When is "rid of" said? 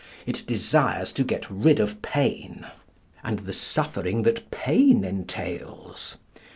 1.47-2.01